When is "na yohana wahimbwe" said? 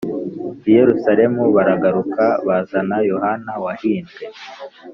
2.89-4.21